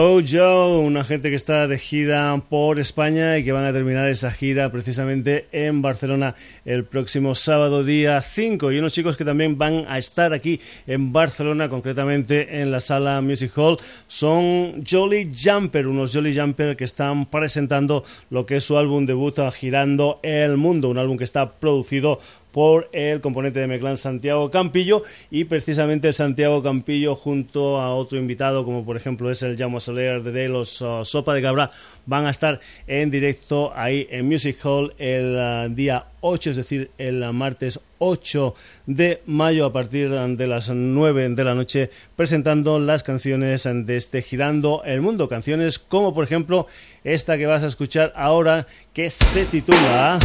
Ho 0.00 0.20
Joe, 0.24 0.78
una 0.78 1.02
gente 1.02 1.28
que 1.28 1.34
está 1.34 1.66
de 1.66 1.76
gira 1.76 2.40
por 2.48 2.78
España 2.78 3.36
y 3.36 3.42
que 3.42 3.50
van 3.50 3.64
a 3.64 3.72
terminar 3.72 4.08
esa 4.08 4.30
gira 4.30 4.70
precisamente 4.70 5.48
en 5.50 5.82
Barcelona 5.82 6.36
el 6.64 6.84
próximo 6.84 7.34
sábado 7.34 7.82
día 7.82 8.22
5 8.22 8.70
y 8.70 8.78
unos 8.78 8.92
chicos 8.92 9.16
que 9.16 9.24
también 9.24 9.58
van 9.58 9.86
a 9.88 9.98
estar 9.98 10.32
aquí 10.32 10.60
en 10.86 11.12
Barcelona, 11.12 11.68
concretamente 11.68 12.60
en 12.60 12.70
la 12.70 12.78
sala 12.78 13.20
Music 13.22 13.50
Hall, 13.58 13.76
son 14.06 14.84
Jolly 14.88 15.32
Jumper, 15.36 15.88
unos 15.88 16.14
Jolly 16.14 16.32
Jumper 16.32 16.76
que 16.76 16.84
están 16.84 17.26
presentando 17.26 18.04
lo 18.30 18.46
que 18.46 18.54
es 18.54 18.62
su 18.62 18.78
álbum 18.78 19.04
debut 19.04 19.40
Girando 19.52 20.20
el 20.22 20.56
Mundo, 20.56 20.90
un 20.90 20.98
álbum 20.98 21.18
que 21.18 21.24
está 21.24 21.50
producido 21.50 22.20
por 22.58 22.88
el 22.90 23.20
componente 23.20 23.60
de 23.60 23.68
Meclán 23.68 23.96
Santiago 23.96 24.50
Campillo 24.50 25.04
y 25.30 25.44
precisamente 25.44 26.12
Santiago 26.12 26.60
Campillo 26.60 27.14
junto 27.14 27.78
a 27.78 27.94
otro 27.94 28.18
invitado 28.18 28.64
como 28.64 28.84
por 28.84 28.96
ejemplo 28.96 29.30
es 29.30 29.44
el 29.44 29.54
Llamo 29.54 29.78
Soler 29.78 30.24
de 30.24 30.48
los 30.48 30.82
uh, 30.82 31.04
Sopa 31.04 31.34
de 31.34 31.42
Cabra 31.42 31.70
van 32.06 32.26
a 32.26 32.30
estar 32.30 32.58
en 32.88 33.12
directo 33.12 33.70
ahí 33.76 34.08
en 34.10 34.26
Music 34.26 34.58
Hall 34.64 34.92
el 34.98 35.36
uh, 35.36 35.72
día 35.72 36.06
8, 36.20 36.50
es 36.50 36.56
decir, 36.56 36.90
el 36.98 37.32
martes 37.32 37.78
8 37.98 38.56
de 38.86 39.22
mayo 39.26 39.64
a 39.64 39.72
partir 39.72 40.10
de 40.10 40.46
las 40.48 40.68
9 40.68 41.28
de 41.28 41.44
la 41.44 41.54
noche 41.54 41.90
presentando 42.16 42.80
las 42.80 43.04
canciones 43.04 43.68
de 43.72 43.96
este 43.96 44.20
Girando 44.20 44.82
el 44.84 45.00
Mundo, 45.00 45.28
canciones 45.28 45.78
como 45.78 46.12
por 46.12 46.24
ejemplo 46.24 46.66
esta 47.04 47.38
que 47.38 47.46
vas 47.46 47.62
a 47.62 47.68
escuchar 47.68 48.12
ahora 48.16 48.66
que 48.92 49.10
se 49.10 49.44
titula 49.44 50.18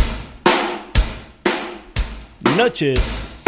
Noches 2.58 3.44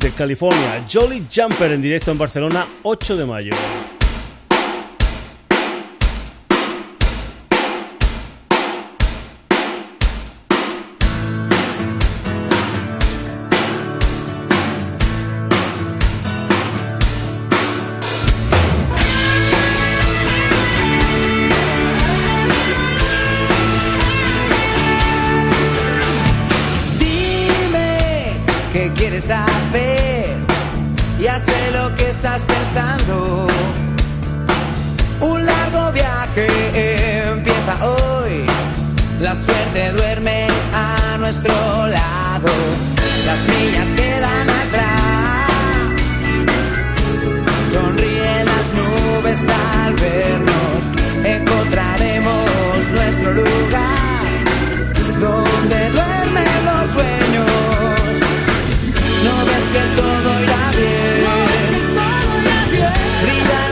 de 0.00 0.10
California. 0.10 0.84
Jolly 0.90 1.24
Jumper 1.32 1.72
en 1.72 1.82
directo 1.82 2.10
en 2.10 2.18
Barcelona, 2.18 2.66
8 2.82 3.16
de 3.16 3.24
mayo. 3.24 3.97
qué 28.72 28.92
quieres 28.94 29.28
hacer. 29.30 30.36
Ya 31.20 31.38
sé 31.38 31.70
lo 31.72 31.94
que 31.96 32.08
estás 32.08 32.42
pensando. 32.44 33.46
Un 35.20 35.46
largo 35.46 35.92
viaje 35.92 36.46
empieza 37.30 37.84
hoy. 37.84 38.46
La 39.20 39.34
suerte 39.34 39.92
duerme 39.92 40.46
a 40.72 41.16
nuestro 41.18 41.54
lado. 41.86 42.52
Las 43.26 43.40
millas 43.50 43.88
quedan 43.96 44.48
atrás. 44.62 45.50
Sonríen 47.72 48.44
las 48.52 48.66
nubes 48.78 49.40
al 49.84 49.94
vernos. 49.94 50.80
Encontraremos 51.24 52.50
nuestro 52.92 53.32
lugar 53.32 53.88
donde 55.20 55.90
duermen 55.90 56.64
los 56.64 56.92
sueños 56.92 57.27
que 59.78 59.96
todo. 59.96 60.18
No 61.22 61.44
es 61.44 61.64
que 61.70 61.80
todo 61.94 62.40
irá 62.42 62.66
bien. 62.70 63.67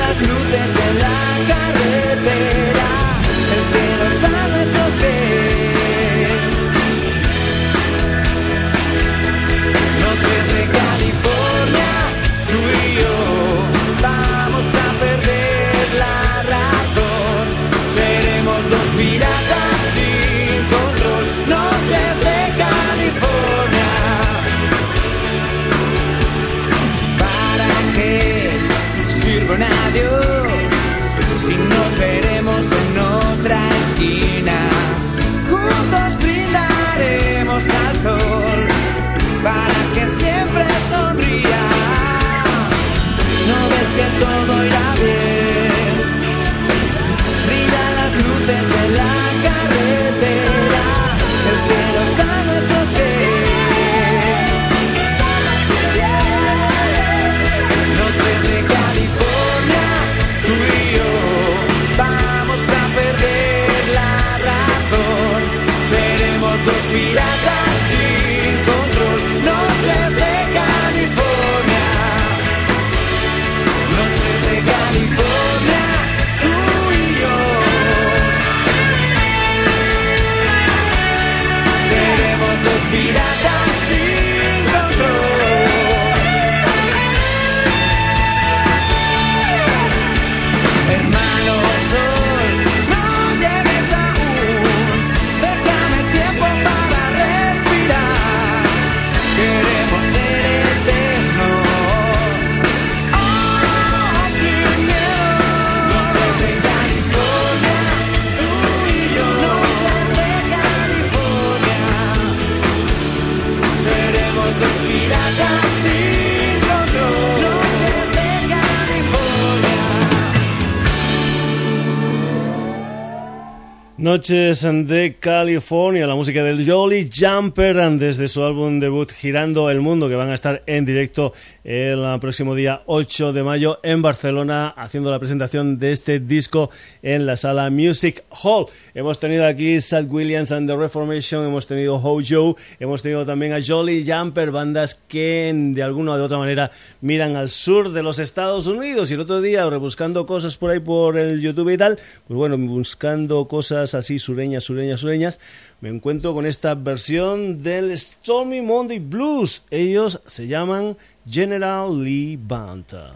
Noches 124.28 124.62
de 124.62 125.16
California, 125.20 126.04
la 126.04 126.16
música 126.16 126.42
del 126.42 126.68
Jolly 126.68 127.08
Jumper 127.16 127.76
desde 127.92 128.26
su 128.26 128.42
álbum 128.42 128.80
debut 128.80 129.08
Girando 129.12 129.70
el 129.70 129.80
Mundo, 129.80 130.08
que 130.08 130.16
van 130.16 130.30
a 130.30 130.34
estar 130.34 130.64
en 130.66 130.84
directo 130.84 131.32
el 131.62 132.04
próximo 132.18 132.56
día 132.56 132.82
8 132.86 133.32
de 133.32 133.44
mayo 133.44 133.78
en 133.84 134.02
Barcelona, 134.02 134.74
haciendo 134.76 135.12
la 135.12 135.20
presentación 135.20 135.78
de 135.78 135.92
este 135.92 136.18
disco 136.18 136.70
en 137.04 137.24
la 137.24 137.36
sala 137.36 137.70
Music 137.70 138.24
Hall. 138.42 138.66
Hemos 138.94 139.20
tenido 139.20 139.46
aquí 139.46 139.80
Sad 139.80 140.06
Williams 140.10 140.50
and 140.50 140.68
the 140.68 140.76
Reformation, 140.76 141.46
hemos 141.46 141.68
tenido 141.68 141.94
Hojo, 141.94 142.56
hemos 142.80 143.02
tenido 143.02 143.24
también 143.24 143.52
a 143.52 143.58
Jolly 143.64 144.04
Jumper, 144.04 144.50
bandas 144.50 144.96
que 144.96 145.52
de 145.54 145.82
alguna 145.84 146.12
o 146.12 146.18
de 146.18 146.24
otra 146.24 146.38
manera 146.38 146.72
miran 147.00 147.36
al 147.36 147.50
sur 147.50 147.92
de 147.92 148.02
los 148.02 148.18
Estados 148.18 148.66
Unidos. 148.66 149.08
Y 149.12 149.14
el 149.14 149.20
otro 149.20 149.40
día, 149.40 149.70
rebuscando 149.70 150.26
cosas 150.26 150.56
por 150.56 150.72
ahí 150.72 150.80
por 150.80 151.16
el 151.16 151.40
YouTube 151.40 151.70
y 151.70 151.76
tal, 151.76 151.96
pues 152.26 152.36
bueno, 152.36 152.58
buscando 152.58 153.46
cosas 153.46 153.94
sureñas, 154.18 154.64
sureñas, 154.64 155.00
sureñas, 155.00 155.40
me 155.80 155.88
encuentro 155.88 156.34
con 156.34 156.46
esta 156.46 156.74
versión 156.74 157.62
del 157.62 157.96
Stormy 157.98 158.62
Monday 158.62 158.98
Blues. 158.98 159.62
Ellos 159.70 160.20
se 160.26 160.46
llaman 160.46 160.96
General 161.28 162.02
Lee 162.02 162.36
Banta. 162.36 163.12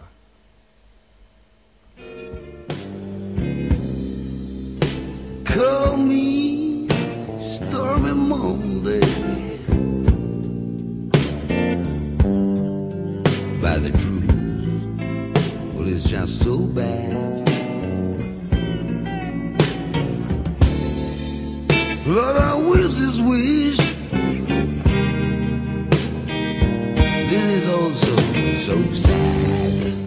Call 5.43 5.97
me 5.97 6.87
Stormy 7.41 8.13
Monday 8.13 9.01
by 13.61 13.77
the 13.79 13.91
truth. 13.99 14.21
It's 15.87 16.09
just 16.09 16.41
so 16.43 16.57
bad. 16.57 17.40
Lord, 22.05 22.35
I 22.35 22.55
wish 22.55 22.93
this 22.95 23.19
wish. 23.19 23.77
This 27.29 27.63
is 27.63 27.67
also 27.67 28.15
so 28.65 28.91
sad. 28.91 30.00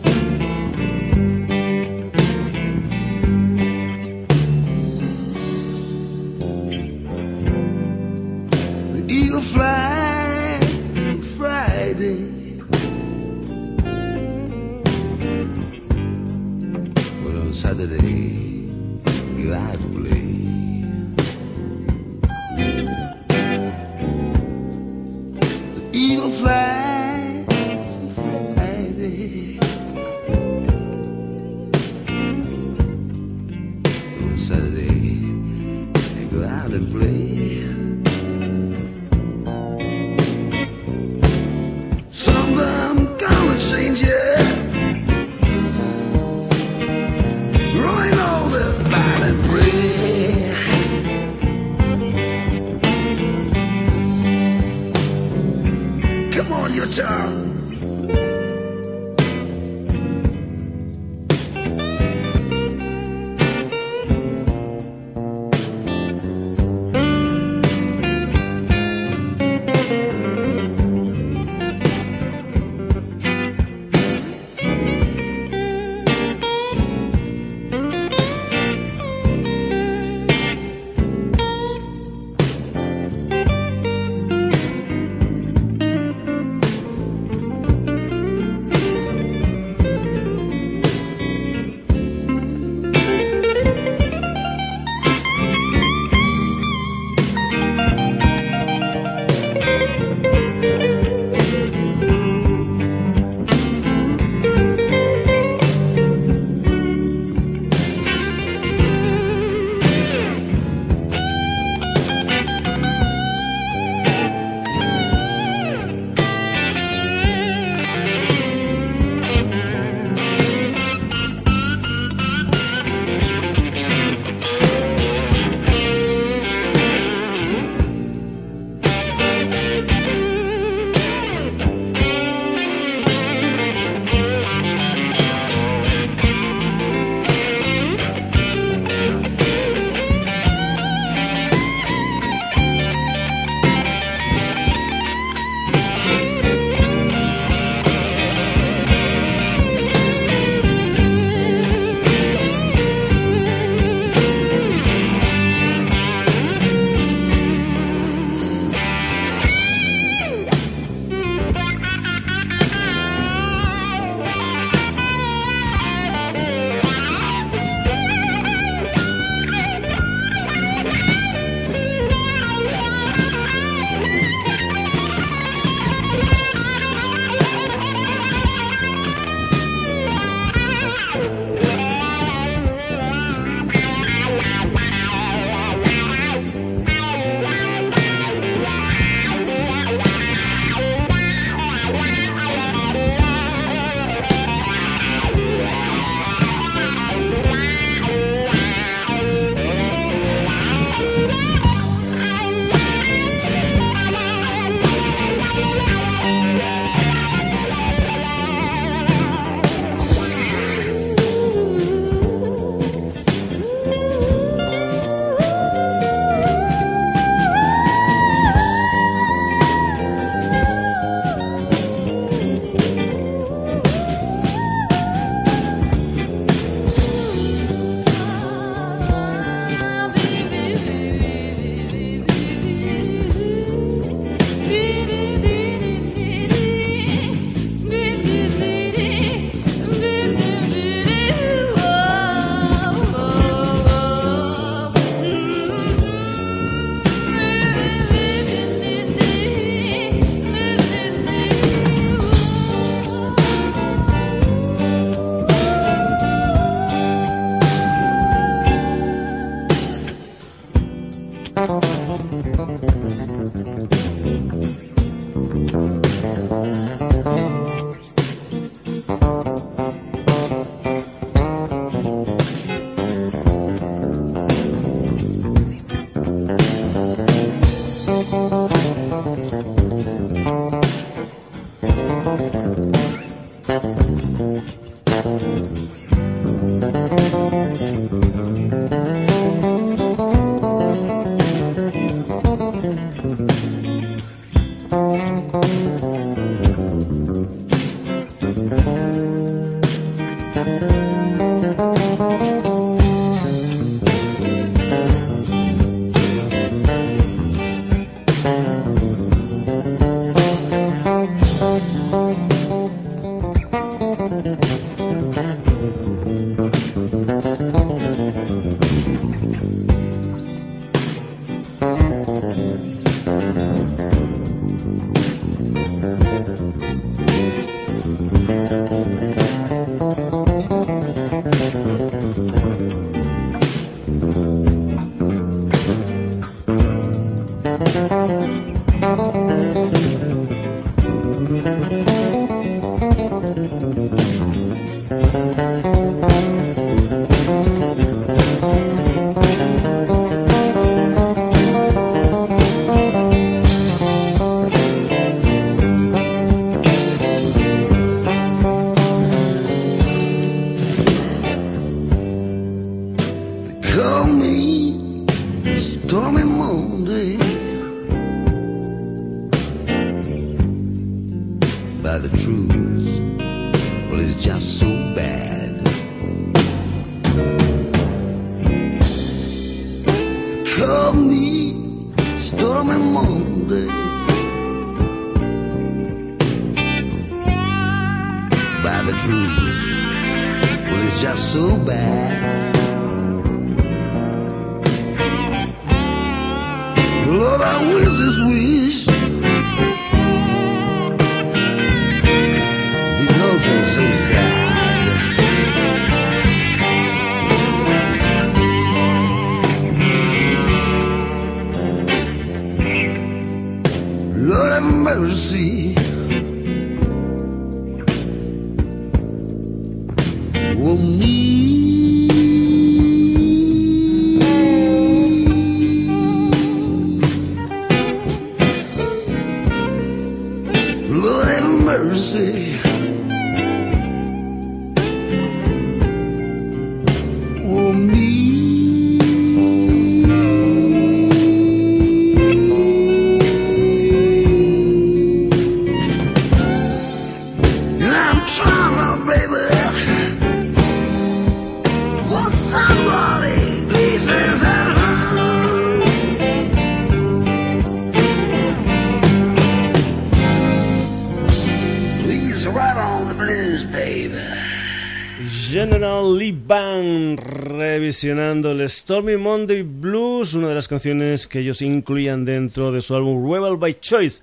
Revisionando 467.37 468.73
el 468.73 468.89
Stormy 468.89 469.37
Monday 469.37 469.83
Blues, 469.83 470.55
una 470.55 470.69
de 470.69 470.75
las 470.75 470.89
canciones 470.89 471.47
que 471.47 471.61
ellos 471.61 471.81
incluían 471.81 472.45
dentro 472.45 472.93
de 472.93 473.01
su 473.01 473.15
álbum 473.15 473.51
Rebel 473.51 473.77
by 473.77 473.99
Choice 473.99 474.43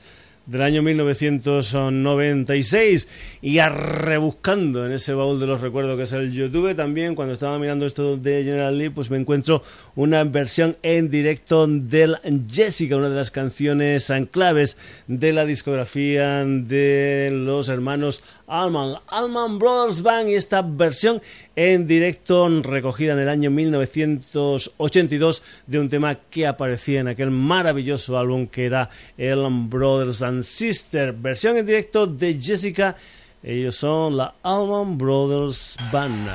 del 0.52 0.62
año 0.62 0.84
1996 0.84 3.08
y 3.42 3.60
rebuscando 3.62 4.86
en 4.86 4.92
ese 4.92 5.14
baúl 5.14 5.40
de 5.40 5.48
los 5.48 5.62
recuerdos 5.62 5.96
que 5.98 6.04
es 6.04 6.14
el 6.14 6.34
YouTube 6.34 6.76
también 6.76 7.16
cuando 7.16 7.34
estaba 7.34 7.58
mirando 7.58 7.86
esto 7.86 8.18
de 8.18 8.44
General 8.44 8.78
Lee 8.78 8.90
pues 8.90 9.10
me 9.10 9.16
encuentro 9.18 9.64
una 9.96 10.26
versión 10.26 10.76
en 10.84 11.10
directo 11.10 11.66
del 11.68 12.18
Jessica 12.50 12.98
una 12.98 13.10
de 13.10 13.16
las 13.16 13.32
canciones 13.32 14.12
claves 14.30 14.78
de 15.08 15.32
la 15.32 15.46
discografía 15.46 16.44
de 16.46 17.30
los 17.32 17.70
hermanos 17.70 18.22
Allman 18.48 18.96
Allman 19.08 19.60
Brothers 19.60 20.02
Band. 20.02 20.30
Y 20.30 20.36
esta 20.36 20.62
versión 20.62 21.22
en 21.56 21.88
directo 21.88 22.50
recogida 22.62 23.14
en 23.14 23.20
el 23.20 23.30
año 23.30 23.50
1982 23.52 25.44
de 25.68 25.80
un 25.80 25.90
tema 25.90 26.16
que 26.16 26.48
aparecía 26.48 27.00
en 27.02 27.08
aquel 27.08 27.32
maravilloso 27.32 28.18
álbum 28.18 28.48
que 28.48 28.66
era 28.66 28.90
el 29.18 29.42
Brothers 29.70 30.22
and 30.22 30.41
Sisters 30.44 31.20
versión 31.22 31.58
en 31.58 31.66
directo 31.66 32.08
de 32.08 32.40
Jessica. 32.40 32.96
Ellos 33.44 33.76
son 33.76 34.18
la 34.18 34.36
Allman 34.44 34.98
Brothers 34.98 35.78
Band 35.92 36.30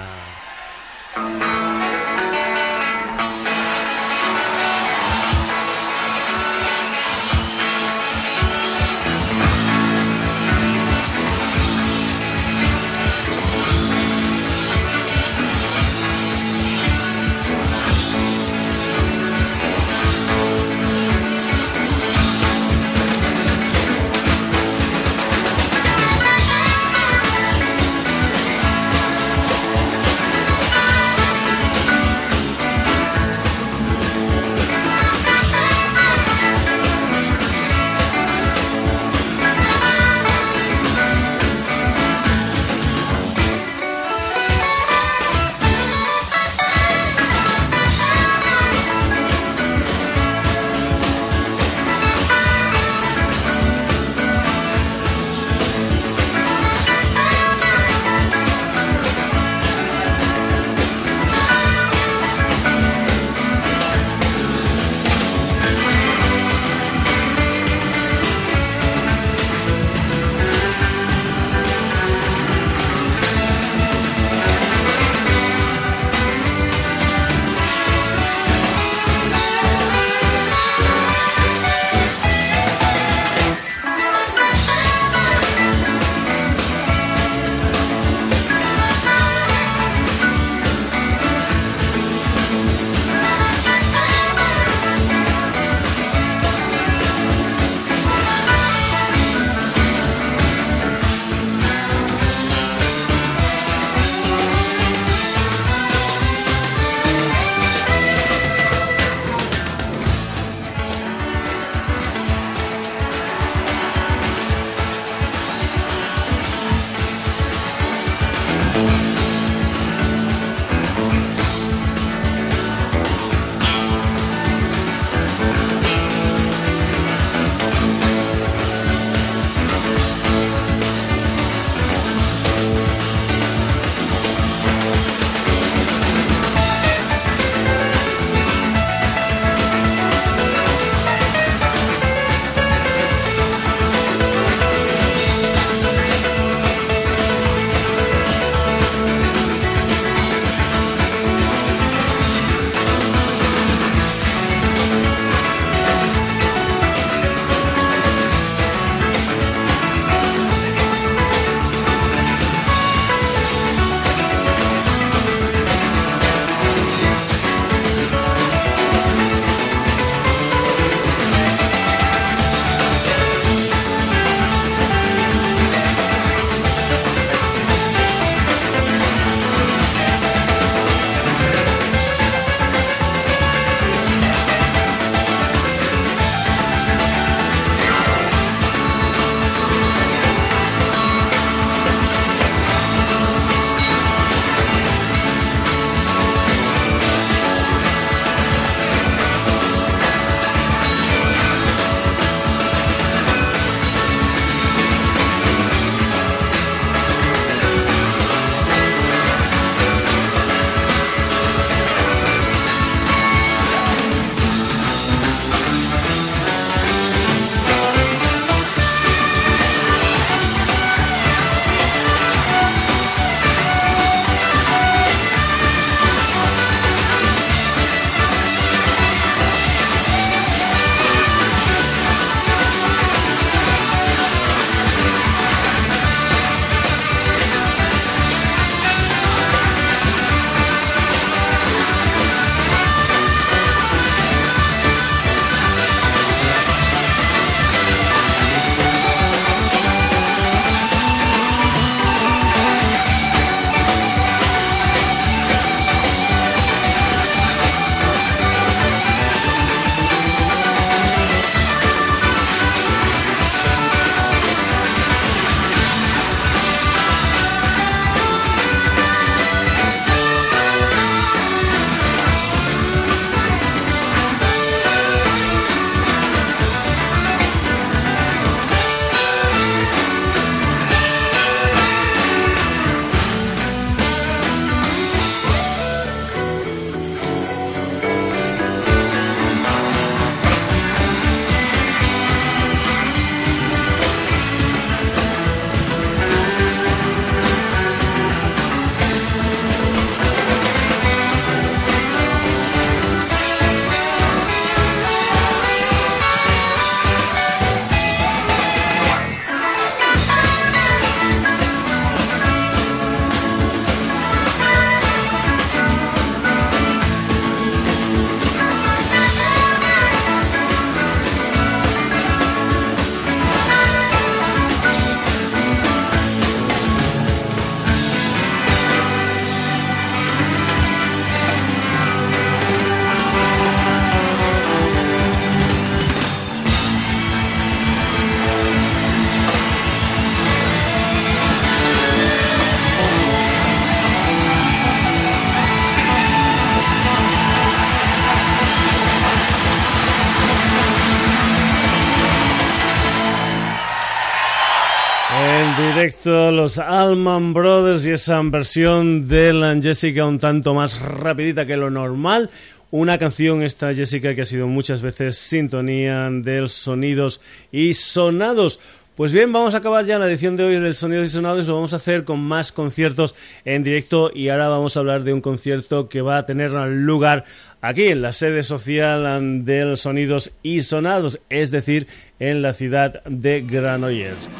los 356.66 356.78
Allman 356.78 357.54
Brothers 357.54 358.08
y 358.08 358.10
esa 358.10 358.42
versión 358.42 359.28
de 359.28 359.52
la 359.52 359.80
Jessica 359.80 360.26
un 360.26 360.40
tanto 360.40 360.74
más 360.74 361.00
rapidita 361.00 361.64
que 361.64 361.76
lo 361.76 361.90
normal. 361.90 362.50
Una 362.90 363.18
canción 363.18 363.62
esta 363.62 363.94
Jessica 363.94 364.34
que 364.34 364.42
ha 364.42 364.44
sido 364.44 364.66
muchas 364.66 365.00
veces 365.00 365.38
sintonía 365.38 366.28
de 366.28 366.66
sonidos 366.66 367.40
y 367.70 367.94
sonados. 367.94 368.80
Pues 369.14 369.32
bien, 369.32 369.52
vamos 369.52 369.76
a 369.76 369.78
acabar 369.78 370.06
ya 370.06 370.18
la 370.18 370.26
edición 370.26 370.56
de 370.56 370.64
hoy 370.64 370.80
del 370.80 370.96
Sonidos 370.96 371.28
y 371.28 371.30
Sonados. 371.30 371.68
Lo 371.68 371.76
vamos 371.76 371.92
a 371.92 371.96
hacer 371.96 372.24
con 372.24 372.40
más 372.40 372.72
conciertos 372.72 373.36
en 373.64 373.84
directo 373.84 374.32
y 374.34 374.48
ahora 374.48 374.66
vamos 374.66 374.96
a 374.96 375.00
hablar 375.00 375.22
de 375.22 375.32
un 375.32 375.42
concierto 375.42 376.08
que 376.08 376.20
va 376.20 376.38
a 376.38 376.46
tener 376.46 376.72
lugar 376.72 377.44
aquí 377.80 378.06
en 378.06 378.22
la 378.22 378.32
sede 378.32 378.64
social 378.64 379.64
del 379.64 379.96
Sonidos 379.96 380.50
y 380.64 380.82
Sonados, 380.82 381.38
es 381.48 381.70
decir, 381.70 382.08
en 382.40 382.60
la 382.60 382.72
ciudad 382.72 383.22
de 383.22 383.60
Granollers. 383.60 384.50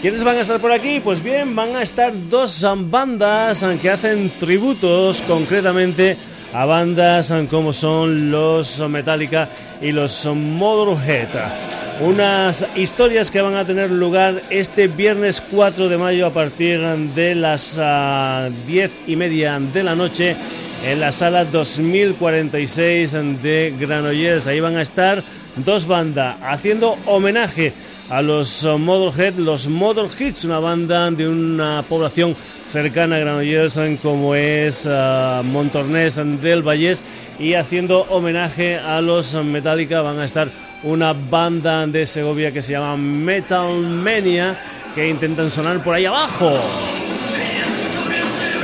¿Quiénes 0.00 0.22
van 0.22 0.36
a 0.36 0.42
estar 0.42 0.60
por 0.60 0.70
aquí? 0.70 1.00
Pues 1.00 1.20
bien, 1.20 1.56
van 1.56 1.74
a 1.74 1.82
estar 1.82 2.12
dos 2.30 2.64
bandas 2.88 3.66
que 3.82 3.90
hacen 3.90 4.30
tributos 4.38 5.20
concretamente 5.22 6.16
a 6.52 6.64
bandas 6.66 7.34
como 7.50 7.72
son 7.72 8.30
los 8.30 8.78
Metallica 8.88 9.50
y 9.82 9.90
los 9.90 10.24
Motorhead. 10.24 11.26
Unas 12.00 12.64
historias 12.76 13.32
que 13.32 13.40
van 13.40 13.56
a 13.56 13.64
tener 13.64 13.90
lugar 13.90 14.40
este 14.50 14.86
viernes 14.86 15.40
4 15.40 15.88
de 15.88 15.98
mayo 15.98 16.26
a 16.26 16.30
partir 16.30 16.80
de 16.80 17.34
las 17.34 17.72
10 17.72 17.80
ah, 17.80 18.48
y 19.04 19.16
media 19.16 19.58
de 19.58 19.82
la 19.82 19.96
noche 19.96 20.36
en 20.86 21.00
la 21.00 21.10
sala 21.10 21.44
2046 21.44 23.42
de 23.42 23.74
Granollers. 23.80 24.46
Ahí 24.46 24.60
van 24.60 24.76
a 24.76 24.82
estar 24.82 25.24
dos 25.56 25.88
bandas 25.88 26.36
haciendo 26.40 26.96
homenaje 27.06 27.72
a 28.10 28.22
los 28.22 28.64
uh, 28.64 28.78
Motorhead, 28.78 29.34
los 29.34 29.68
Motorheads, 29.68 30.44
una 30.44 30.58
banda 30.58 31.10
de 31.10 31.28
una 31.28 31.82
población 31.88 32.34
cercana 32.70 33.16
a 33.16 33.18
Granollers 33.20 33.78
como 34.02 34.34
es 34.34 34.86
uh, 34.86 35.42
del 36.40 36.62
Vallés 36.62 37.02
y 37.38 37.54
haciendo 37.54 38.02
homenaje 38.10 38.78
a 38.78 39.00
los 39.00 39.34
Metallica 39.34 40.00
van 40.00 40.18
a 40.18 40.24
estar 40.24 40.48
una 40.82 41.12
banda 41.12 41.86
de 41.86 42.06
Segovia 42.06 42.52
que 42.52 42.62
se 42.62 42.72
llama 42.72 42.96
Metal 42.96 43.76
Mania 43.78 44.58
que 44.94 45.08
intentan 45.08 45.50
sonar 45.50 45.82
por 45.82 45.94
ahí 45.94 46.06
abajo. 46.06 46.58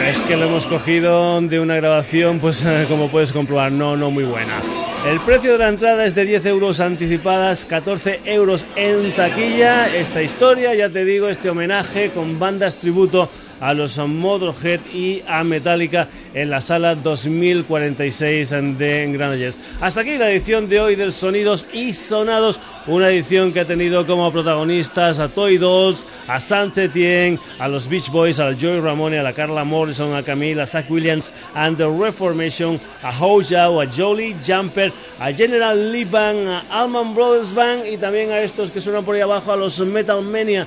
Es 0.09 0.23
que 0.23 0.37
lo 0.37 0.47
hemos 0.47 0.67
cogido 0.67 1.41
de 1.41 1.61
una 1.61 1.77
grabación, 1.77 2.39
pues 2.39 2.65
como 2.89 3.09
puedes 3.09 3.33
comprobar, 3.33 3.73
no, 3.73 3.97
no 3.97 4.11
muy 4.11 4.25
buena. 4.25 4.84
El 5.05 5.21
precio 5.21 5.53
de 5.53 5.59
la 5.59 5.69
entrada 5.69 6.07
es 6.07 6.15
de 6.15 6.25
10 6.25 6.47
euros 6.47 6.81
anticipadas, 6.81 7.67
14 7.67 8.21
euros 8.25 8.65
en 8.75 9.13
taquilla. 9.13 9.95
Esta 9.95 10.23
historia, 10.23 10.75
ya 10.75 10.89
te 10.89 11.05
digo, 11.05 11.29
este 11.29 11.51
homenaje 11.51 12.09
con 12.09 12.39
bandas 12.39 12.77
tributo 12.77 13.29
a 13.61 13.75
los 13.75 13.99
Motorhead 13.99 14.81
y 14.93 15.23
a 15.27 15.45
Metallica 15.45 16.09
en 16.35 16.51
la 16.51 16.61
sala 16.61 16.95
2046 16.95 18.51
de 18.79 19.09
Granollers. 19.13 19.59
Hasta 19.81 20.01
aquí 20.01 20.17
la 20.19 20.31
edición 20.31 20.69
de 20.69 20.81
hoy 20.81 20.97
del 20.97 21.13
Sonidos 21.13 21.67
y 21.73 21.93
Sonados, 21.93 22.61
una 22.87 23.09
edición 23.11 23.53
que 23.53 23.61
ha 23.61 23.65
tenido 23.65 24.07
como 24.07 24.31
protagonistas 24.33 25.19
a 25.19 25.29
Toy 25.29 25.59
Dolls, 25.59 26.07
a 26.29 26.39
Etienne, 26.77 27.39
a 27.59 27.69
los 27.69 27.89
Beach 27.89 28.11
Boys, 28.11 28.41
a 28.41 28.55
Joey 28.55 28.81
Ramone, 28.81 29.19
a 29.19 29.23
la 29.23 29.33
Carla 29.33 29.65
Morrison, 29.65 30.15
a 30.15 30.23
Camille, 30.23 30.61
a 30.61 30.67
Zach 30.67 30.91
Williams 30.91 31.31
and 31.55 31.77
the 31.77 31.89
Reformation, 31.89 32.81
a 33.03 33.11
Ho 33.11 33.43
Jao, 33.43 33.81
a 33.81 33.87
Jolie 33.87 34.37
Jumper, 34.45 34.93
a 35.21 35.33
General 35.33 35.93
Lee 35.93 36.05
Band, 36.05 36.49
a 36.49 36.63
Allman 36.71 37.15
Brothers 37.15 37.53
Band 37.53 37.87
y 37.87 37.97
también 37.97 38.31
a 38.31 38.41
estos 38.41 38.71
que 38.71 38.81
suenan 38.81 39.05
por 39.05 39.15
ahí 39.15 39.21
abajo, 39.21 39.53
a 39.53 39.57
los 39.57 39.79
Metal 39.81 40.23
Mania 40.23 40.67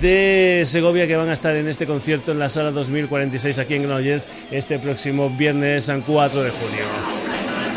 de 0.00 0.62
Segovia 0.66 1.06
que 1.06 1.16
van 1.16 1.28
a 1.28 1.32
estar 1.32 1.54
en 1.54 1.68
este 1.68 1.86
concierto 1.86 2.32
en 2.36 2.40
la 2.40 2.48
sala 2.50 2.70
2046 2.70 3.58
aquí 3.58 3.74
en 3.74 3.84
Granollers 3.84 4.28
este 4.50 4.78
próximo 4.78 5.30
viernes 5.30 5.90
4 6.06 6.42
de 6.42 6.50
junio. 6.50 6.84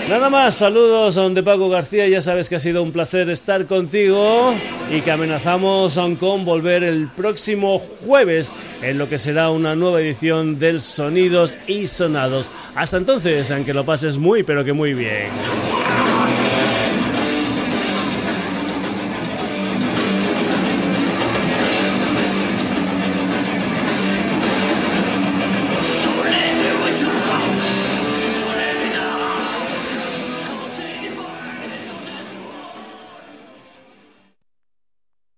Nada 0.10 0.30
más, 0.30 0.56
saludos 0.56 1.16
de 1.34 1.44
Paco 1.44 1.70
García, 1.70 2.08
ya 2.08 2.20
sabes 2.20 2.50
que 2.50 2.56
ha 2.56 2.60
sido 2.60 2.84
un 2.84 2.92
placer 2.92 3.30
estar 3.30 3.68
contigo 3.68 4.54
y 4.92 5.02
que 5.02 5.12
amenazamos 5.12 6.00
con 6.20 6.46
volver 6.46 6.84
el 6.84 7.08
próximo 7.08 7.80
jueves 7.80 8.52
en 8.82 8.98
lo 8.98 9.08
que 9.08 9.18
será 9.18 9.50
una 9.50 9.76
nueva 9.76 10.02
edición 10.02 10.60
del 10.60 10.82
Sonidos 10.82 11.56
y 11.68 11.88
Sonados. 11.88 12.52
Hasta 12.76 12.98
entonces, 12.98 13.50
aunque 13.52 13.74
lo 13.74 13.86
pases 13.86 14.18
muy 14.18 14.44
pero 14.44 14.66
que 14.66 14.74
muy 14.74 14.94
bien. 14.94 15.30